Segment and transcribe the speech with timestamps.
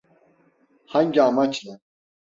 [0.85, 1.79] Hangi amaçla?